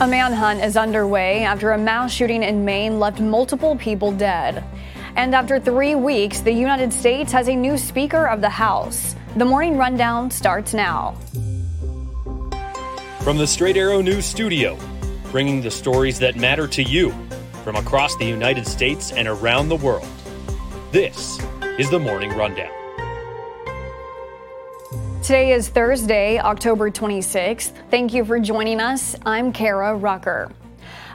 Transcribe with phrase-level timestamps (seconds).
[0.00, 4.62] A manhunt is underway after a mass shooting in Maine left multiple people dead.
[5.16, 9.16] And after three weeks, the United States has a new Speaker of the House.
[9.34, 11.16] The morning rundown starts now.
[13.22, 14.78] From the Straight Arrow News Studio,
[15.32, 17.12] bringing the stories that matter to you
[17.64, 20.06] from across the United States and around the world.
[20.92, 21.40] This
[21.76, 22.77] is the Morning Rundown.
[25.28, 27.72] Today is Thursday, October 26th.
[27.90, 29.14] Thank you for joining us.
[29.26, 30.50] I'm Kara Rucker.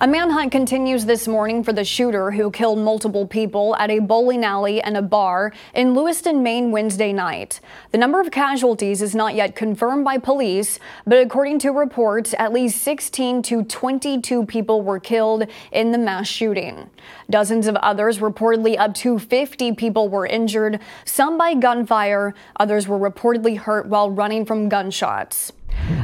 [0.00, 4.44] A manhunt continues this morning for the shooter who killed multiple people at a bowling
[4.44, 7.58] alley and a bar in Lewiston, Maine Wednesday night.
[7.90, 12.52] The number of casualties is not yet confirmed by police, but according to reports, at
[12.52, 16.90] least 16 to 22 people were killed in the mass shooting.
[17.28, 23.00] Dozens of others, reportedly up to 50 people, were injured, some by gunfire, others were
[23.00, 25.52] reportedly hurt while running from gunshots.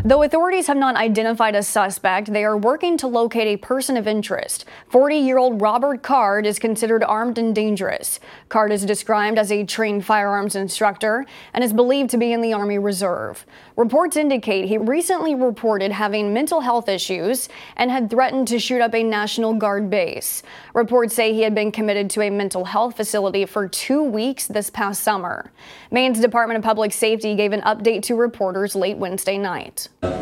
[0.07, 4.07] Though authorities have not identified a suspect, they are working to locate a person of
[4.07, 4.67] interest.
[4.89, 8.21] 40 year old Robert Card is considered armed and dangerous.
[8.51, 12.53] Card is described as a trained firearms instructor and is believed to be in the
[12.53, 13.47] Army Reserve.
[13.77, 18.95] Reports indicate he recently reported having mental health issues and had threatened to shoot up
[18.95, 20.43] a National Guard base.
[20.75, 24.69] Reports say he had been committed to a mental health facility for two weeks this
[24.69, 25.51] past summer.
[25.91, 29.64] Maine's Department of Public Safety gave an update to reporters late Wednesday night.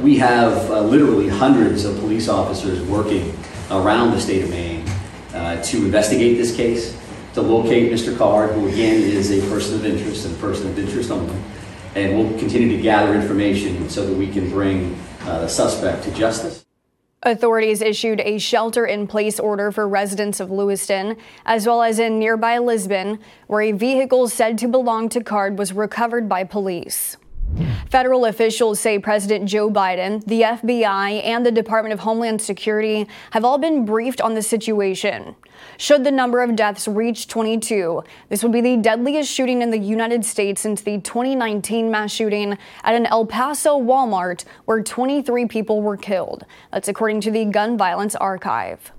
[0.01, 3.35] We have uh, literally hundreds of police officers working
[3.71, 4.87] around the state of Maine
[5.35, 6.99] uh, to investigate this case,
[7.35, 8.17] to locate Mr.
[8.17, 11.35] Card, who again is a person of interest and a person of interest only.
[11.95, 16.11] And we'll continue to gather information so that we can bring uh, the suspect to
[16.13, 16.65] justice.
[17.25, 22.19] Authorities issued a shelter in place order for residents of Lewiston, as well as in
[22.19, 27.17] nearby Lisbon, where a vehicle said to belong to Card was recovered by police.
[27.91, 33.45] Federal officials say President Joe Biden, the FBI, and the Department of Homeland Security have
[33.45, 35.37] all been briefed on the situation.
[35.77, 39.79] Should the number of deaths reach 22, this would be the deadliest shooting in the
[39.79, 45.83] United States since the 2019 mass shooting at an El Paso Walmart where 23 people
[45.83, 46.45] were killed.
[46.73, 48.93] That's according to the Gun Violence Archive.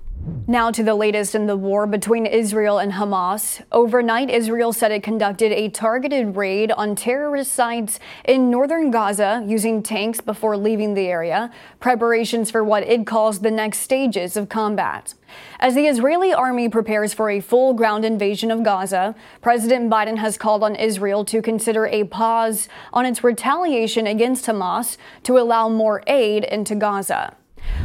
[0.46, 3.62] Now to the latest in the war between Israel and Hamas.
[3.72, 9.82] Overnight, Israel said it conducted a targeted raid on terrorist sites in northern Gaza using
[9.82, 15.14] tanks before leaving the area, preparations for what it calls the next stages of combat.
[15.60, 20.38] As the Israeli army prepares for a full ground invasion of Gaza, President Biden has
[20.38, 26.02] called on Israel to consider a pause on its retaliation against Hamas to allow more
[26.06, 27.36] aid into Gaza.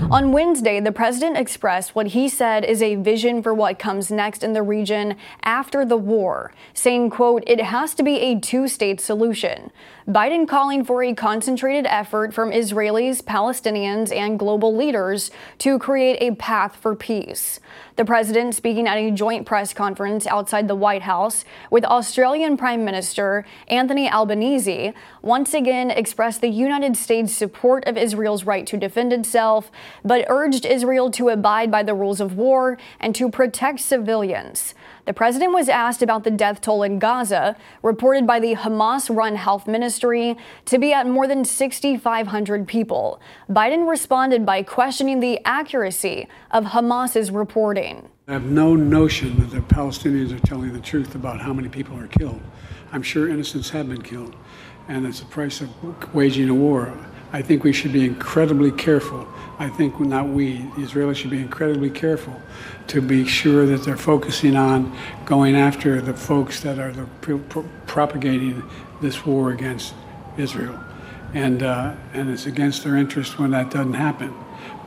[0.10, 4.44] On Wednesday, the president expressed what he said is a vision for what comes next
[4.44, 9.72] in the region after the war, saying, quote, it has to be a two-state solution.
[10.08, 15.30] Biden calling for a concentrated effort from Israelis, Palestinians, and global leaders
[15.60, 17.60] to create a path for peace.
[18.00, 22.86] The president speaking at a joint press conference outside the White House with Australian Prime
[22.86, 29.12] Minister Anthony Albanese once again expressed the United States' support of Israel's right to defend
[29.12, 29.70] itself,
[30.06, 34.74] but urged Israel to abide by the rules of war and to protect civilians.
[35.10, 39.38] The president was asked about the death toll in Gaza, reported by the Hamas run
[39.38, 43.20] health ministry to be at more than 6,500 people.
[43.50, 48.08] Biden responded by questioning the accuracy of Hamas's reporting.
[48.28, 51.98] I have no notion that the Palestinians are telling the truth about how many people
[51.98, 52.42] are killed.
[52.92, 54.36] I'm sure innocents have been killed,
[54.90, 56.92] and it's the price of waging a war.
[57.32, 59.28] I think we should be incredibly careful.
[59.60, 62.36] I think not we, the Israelis should be incredibly careful
[62.88, 66.92] to be sure that they're focusing on going after the folks that are
[67.86, 68.64] propagating
[69.00, 69.94] this war against
[70.38, 70.80] Israel.
[71.36, 74.34] And, uh, and it's against their interest when that doesn't happen.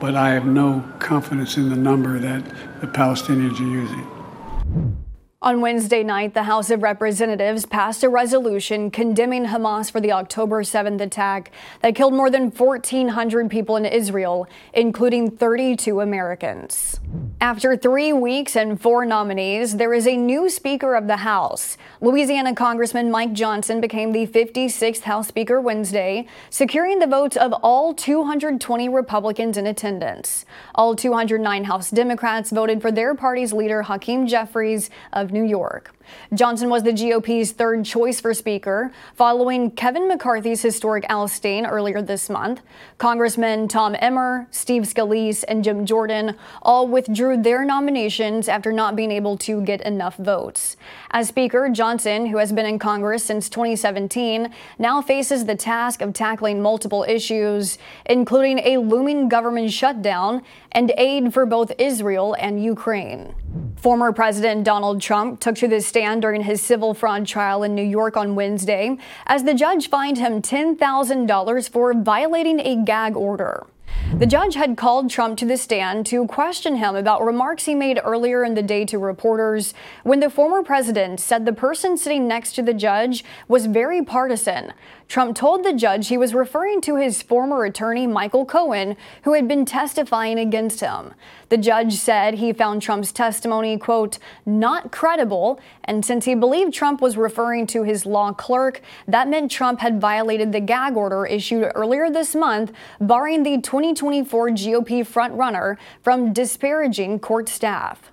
[0.00, 2.44] But I have no confidence in the number that
[2.80, 4.98] the Palestinians are using.
[5.42, 10.62] On Wednesday night, the House of Representatives passed a resolution condemning Hamas for the October
[10.62, 17.00] 7th attack that killed more than 1,400 people in Israel, including 32 Americans.
[17.40, 21.76] After three weeks and four nominees, there is a new Speaker of the House.
[22.00, 27.94] Louisiana Congressman Mike Johnson became the 56th House Speaker Wednesday, securing the votes of all
[27.94, 30.44] 220 Republicans in attendance.
[30.76, 35.94] All 209 House Democrats voted for their party's leader, Hakeem Jeffries of New York.
[36.34, 42.30] Johnson was the GOP's third choice for Speaker, following Kevin McCarthy's historic ousting earlier this
[42.30, 42.60] month.
[42.98, 49.10] Congressmen Tom Emmer, Steve Scalise, and Jim Jordan all withdrew their nominations after not being
[49.10, 50.76] able to get enough votes.
[51.10, 56.12] As Speaker, Johnson, who has been in Congress since 2017, now faces the task of
[56.12, 63.34] tackling multiple issues, including a looming government shutdown and aid for both Israel and Ukraine.
[63.76, 67.82] Former President Donald Trump took to the stand during his civil fraud trial in New
[67.82, 68.96] York on Wednesday
[69.26, 73.66] as the judge fined him $10,000 for violating a gag order.
[74.14, 77.98] The judge had called Trump to the stand to question him about remarks he made
[78.04, 82.52] earlier in the day to reporters when the former president said the person sitting next
[82.52, 84.74] to the judge was very partisan.
[85.08, 89.46] Trump told the judge he was referring to his former attorney, Michael Cohen, who had
[89.46, 91.12] been testifying against him.
[91.50, 97.02] The judge said he found Trump's testimony, quote, not credible, and since he believed Trump
[97.02, 101.70] was referring to his law clerk, that meant Trump had violated the gag order issued
[101.74, 103.60] earlier this month, barring the
[103.94, 108.12] 2024 GOP frontrunner from disparaging court staff.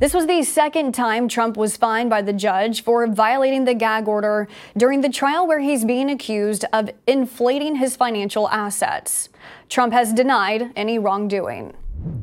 [0.00, 4.08] This was the second time Trump was fined by the judge for violating the gag
[4.08, 9.28] order during the trial where he's being accused of inflating his financial assets.
[9.68, 11.74] Trump has denied any wrongdoing.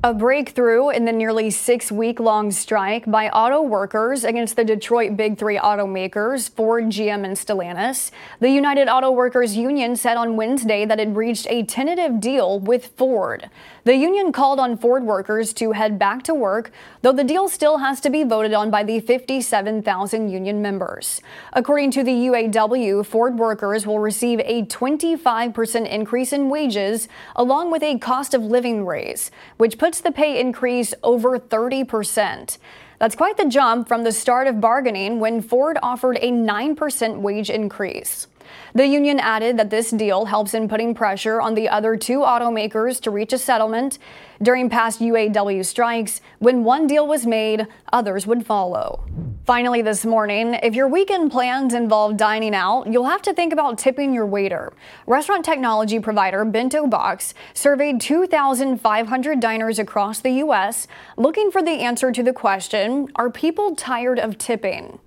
[0.04, 5.18] A breakthrough in the nearly six week long strike by auto workers against the Detroit
[5.18, 8.12] Big Three automakers, Ford, GM, and Stellantis.
[8.40, 12.88] The United Auto Workers Union said on Wednesday that it reached a tentative deal with
[12.96, 13.50] Ford.
[13.84, 16.72] The union called on Ford workers to head back to work,
[17.02, 21.22] though the deal still has to be voted on by the 57,000 union members.
[21.54, 27.82] According to the UAW, Ford workers will receive a 25% increase in wages, along with
[27.82, 29.32] a cost of living raise,
[29.68, 32.58] which puts the pay increase over 30%.
[33.00, 37.50] That's quite the jump from the start of bargaining when Ford offered a 9% wage
[37.50, 38.28] increase.
[38.74, 43.02] The union added that this deal helps in putting pressure on the other two automakers
[43.02, 44.00] to reach a settlement.
[44.42, 49.04] During past UAW strikes, when one deal was made, others would follow.
[49.48, 53.78] Finally, this morning, if your weekend plans involve dining out, you'll have to think about
[53.78, 54.74] tipping your waiter.
[55.06, 60.86] Restaurant technology provider Bento Box surveyed 2,500 diners across the U.S.
[61.16, 65.00] looking for the answer to the question Are people tired of tipping?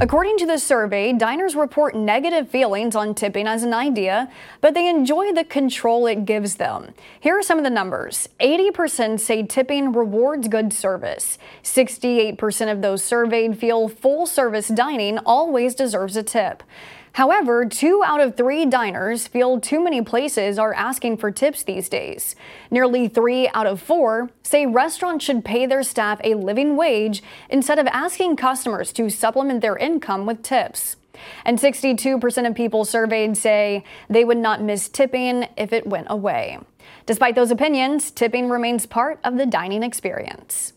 [0.00, 4.30] According to the survey, diners report negative feelings on tipping as an idea,
[4.60, 6.94] but they enjoy the control it gives them.
[7.20, 13.04] Here are some of the numbers 80% say tipping rewards good service, 68% of those
[13.04, 16.62] surveyed feel full service dining always deserves a tip.
[17.14, 21.88] However, two out of three diners feel too many places are asking for tips these
[21.88, 22.34] days.
[22.72, 27.78] Nearly three out of four say restaurants should pay their staff a living wage instead
[27.78, 30.96] of asking customers to supplement their income with tips.
[31.44, 36.58] And 62% of people surveyed say they would not miss tipping if it went away.
[37.06, 40.72] Despite those opinions, tipping remains part of the dining experience.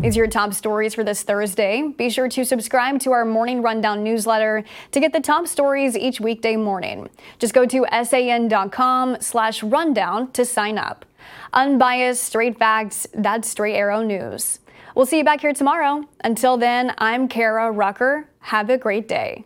[0.00, 1.82] These are your top stories for this Thursday.
[1.96, 6.20] Be sure to subscribe to our morning rundown newsletter to get the top stories each
[6.20, 7.08] weekday morning.
[7.38, 11.04] Just go to san.com slash rundown to sign up.
[11.52, 14.60] Unbiased, straight facts, that's Straight Arrow News.
[14.94, 16.08] We'll see you back here tomorrow.
[16.24, 18.28] Until then, I'm Kara Rucker.
[18.40, 19.44] Have a great day.